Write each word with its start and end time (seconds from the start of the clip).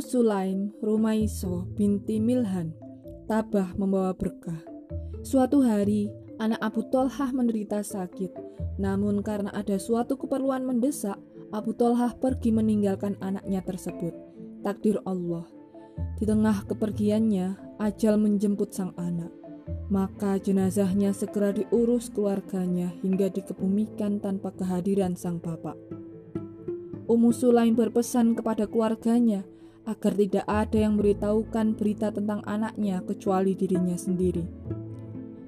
Sulaim 0.00 0.72
Rumaiso 0.80 1.68
binti 1.76 2.20
Milhan 2.20 2.86
tabah 3.26 3.74
membawa 3.74 4.14
berkah. 4.14 4.62
Suatu 5.26 5.66
hari, 5.66 6.06
anak 6.38 6.62
Abu 6.62 6.86
Tolhah 6.86 7.34
menderita 7.34 7.82
sakit. 7.82 8.30
Namun 8.78 9.26
karena 9.26 9.50
ada 9.50 9.74
suatu 9.82 10.14
keperluan 10.14 10.62
mendesak, 10.62 11.18
Abu 11.50 11.74
Tolhah 11.74 12.14
pergi 12.14 12.54
meninggalkan 12.54 13.18
anaknya 13.18 13.66
tersebut. 13.66 14.14
Takdir 14.62 15.02
Allah. 15.02 15.42
Di 16.18 16.24
tengah 16.24 16.62
kepergiannya, 16.70 17.78
ajal 17.82 18.14
menjemput 18.14 18.70
sang 18.70 18.94
anak. 18.94 19.34
Maka 19.90 20.38
jenazahnya 20.38 21.10
segera 21.10 21.50
diurus 21.50 22.10
keluarganya 22.10 22.94
hingga 23.02 23.30
dikebumikan 23.30 24.22
tanpa 24.22 24.54
kehadiran 24.54 25.18
sang 25.18 25.42
bapak. 25.42 25.74
Ummu 27.06 27.30
Sulaim 27.30 27.78
berpesan 27.78 28.34
kepada 28.34 28.66
keluarganya 28.66 29.46
agar 29.86 30.12
tidak 30.18 30.46
ada 30.50 30.76
yang 30.76 30.98
memberitahukan 30.98 31.78
berita 31.78 32.10
tentang 32.10 32.42
anaknya 32.42 32.98
kecuali 33.06 33.54
dirinya 33.54 33.94
sendiri. 33.94 34.42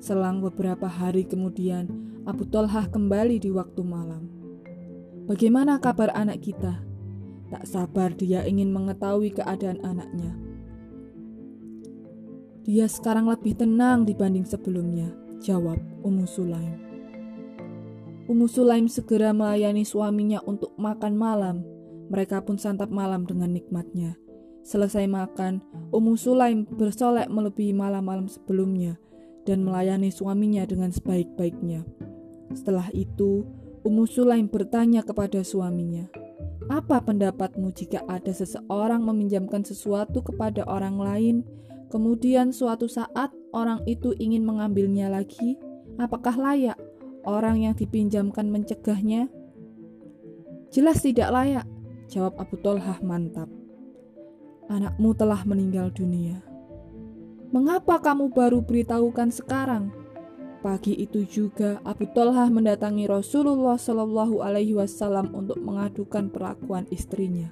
Selang 0.00 0.40
beberapa 0.40 0.88
hari 0.88 1.28
kemudian, 1.28 1.86
Abu 2.24 2.48
Tolhah 2.48 2.88
kembali 2.88 3.38
di 3.38 3.52
waktu 3.52 3.84
malam. 3.84 4.26
Bagaimana 5.28 5.78
kabar 5.78 6.10
anak 6.16 6.42
kita? 6.42 6.80
Tak 7.52 7.68
sabar 7.68 8.10
dia 8.16 8.42
ingin 8.48 8.72
mengetahui 8.72 9.36
keadaan 9.36 9.78
anaknya. 9.84 10.32
Dia 12.64 12.88
sekarang 12.88 13.28
lebih 13.28 13.58
tenang 13.58 14.08
dibanding 14.08 14.48
sebelumnya, 14.48 15.12
jawab 15.44 15.76
Ummu 16.02 16.24
Sulaim. 16.24 16.74
Ummu 18.30 18.46
Sulaim 18.48 18.86
segera 18.88 19.34
melayani 19.34 19.84
suaminya 19.84 20.40
untuk 20.46 20.72
makan 20.78 21.14
malam. 21.18 21.56
Mereka 22.12 22.44
pun 22.44 22.60
santap 22.60 22.92
malam 22.92 23.24
dengan 23.24 23.48
nikmatnya. 23.56 24.20
Selesai 24.62 25.08
makan, 25.08 25.64
Ummu 25.90 26.14
Sulaim 26.14 26.68
bersolek 26.68 27.32
melebihi 27.32 27.72
malam-malam 27.72 28.28
sebelumnya 28.28 29.00
dan 29.48 29.64
melayani 29.64 30.12
suaminya 30.12 30.62
dengan 30.68 30.92
sebaik-baiknya. 30.92 31.82
Setelah 32.52 32.92
itu, 32.92 33.48
Ummu 33.82 34.04
Sulaim 34.04 34.46
bertanya 34.46 35.02
kepada 35.02 35.40
suaminya, 35.42 36.06
"Apa 36.68 37.00
pendapatmu 37.02 37.72
jika 37.74 38.04
ada 38.06 38.30
seseorang 38.30 39.02
meminjamkan 39.02 39.64
sesuatu 39.66 40.20
kepada 40.22 40.62
orang 40.68 41.00
lain 41.00 41.36
Kemudian 41.92 42.56
suatu 42.56 42.88
saat 42.88 43.28
orang 43.52 43.84
itu 43.84 44.16
ingin 44.16 44.48
mengambilnya 44.48 45.12
lagi. 45.12 45.60
Apakah 46.00 46.40
layak 46.40 46.80
orang 47.28 47.60
yang 47.60 47.76
dipinjamkan 47.76 48.48
mencegahnya? 48.48 49.28
Jelas 50.72 51.04
tidak 51.04 51.28
layak, 51.28 51.68
jawab 52.12 52.36
Abu 52.36 52.60
Tolhah 52.60 53.00
mantap. 53.00 53.48
Anakmu 54.68 55.16
telah 55.16 55.40
meninggal 55.48 55.88
dunia. 55.88 56.44
Mengapa 57.48 57.96
kamu 58.04 58.28
baru 58.28 58.60
beritahukan 58.60 59.32
sekarang? 59.32 59.88
Pagi 60.60 60.92
itu 60.92 61.24
juga 61.24 61.80
Abu 61.88 62.04
Tolhah 62.12 62.52
mendatangi 62.52 63.08
Rasulullah 63.08 63.80
Shallallahu 63.80 64.44
Alaihi 64.44 64.76
Wasallam 64.76 65.32
untuk 65.32 65.56
mengadukan 65.64 66.28
perlakuan 66.28 66.84
istrinya. 66.92 67.48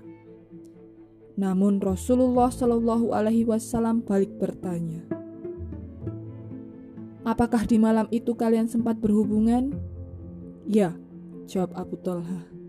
Namun 1.40 1.80
Rasulullah 1.80 2.52
Shallallahu 2.52 3.16
Alaihi 3.16 3.48
Wasallam 3.48 4.04
balik 4.04 4.36
bertanya, 4.36 5.08
Apakah 7.20 7.68
di 7.68 7.76
malam 7.76 8.08
itu 8.08 8.32
kalian 8.32 8.64
sempat 8.64 8.96
berhubungan? 8.96 9.76
Ya, 10.64 10.96
jawab 11.44 11.76
Abu 11.76 12.00
Talha. 12.00 12.59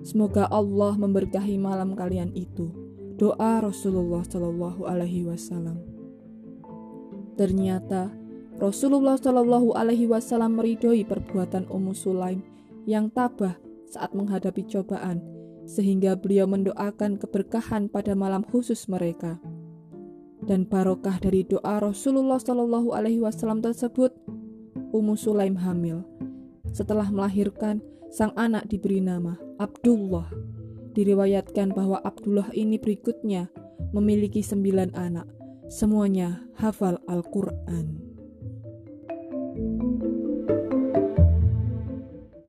Semoga 0.00 0.48
Allah 0.48 0.96
memberkahi 0.96 1.60
malam 1.60 1.92
kalian 1.92 2.32
itu. 2.32 2.72
Doa 3.20 3.60
Rasulullah 3.60 4.24
Shallallahu 4.24 4.88
Alaihi 4.88 5.28
Wasallam. 5.28 5.76
Ternyata 7.36 8.08
Rasulullah 8.56 9.20
Shallallahu 9.20 9.76
Alaihi 9.76 10.08
Wasallam 10.08 10.56
meridhoi 10.56 11.04
perbuatan 11.04 11.68
Ummu 11.68 11.92
Sulaim 11.92 12.40
yang 12.88 13.12
tabah 13.12 13.60
saat 13.88 14.16
menghadapi 14.16 14.64
cobaan 14.68 15.20
sehingga 15.68 16.16
beliau 16.16 16.48
mendoakan 16.48 17.20
keberkahan 17.20 17.92
pada 17.92 18.16
malam 18.16 18.40
khusus 18.40 18.88
mereka. 18.88 19.36
Dan 20.40 20.64
barokah 20.64 21.20
dari 21.20 21.44
doa 21.44 21.84
Rasulullah 21.84 22.40
Shallallahu 22.40 22.96
Alaihi 22.96 23.20
Wasallam 23.20 23.60
tersebut, 23.60 24.16
Ummu 24.96 25.14
Sulaim 25.14 25.60
hamil. 25.60 26.00
Setelah 26.70 27.10
melahirkan, 27.10 27.82
sang 28.10 28.34
anak 28.34 28.66
diberi 28.70 29.02
nama 29.02 29.38
Abdullah. 29.58 30.30
Diriwayatkan 30.94 31.70
bahwa 31.74 32.02
Abdullah 32.02 32.50
ini 32.54 32.78
berikutnya 32.78 33.50
memiliki 33.94 34.42
sembilan 34.42 34.94
anak, 34.98 35.26
semuanya 35.70 36.42
hafal 36.58 36.98
Al-Quran. 37.06 38.10
thank 39.50 40.02
you 40.02 40.29